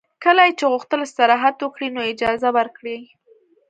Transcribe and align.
کله 0.23 0.41
یې 0.47 0.53
چې 0.59 0.65
غوښتل 0.73 0.99
استراحت 1.03 1.55
وکړي 1.59 1.87
نو 1.95 2.01
اجازه 2.11 2.49
ورکړئ 2.57 2.99